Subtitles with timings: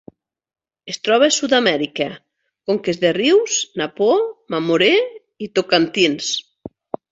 [0.93, 2.07] Es troba a Sud-amèrica:
[2.71, 4.09] conques dels rius Napo,
[4.57, 4.91] Mamoré
[5.49, 6.35] i Tocantins.